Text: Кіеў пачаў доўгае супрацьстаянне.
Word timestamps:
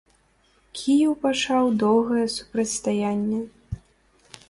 Кіеў 0.79 1.13
пачаў 1.27 1.69
доўгае 1.85 2.25
супрацьстаянне. 2.39 3.47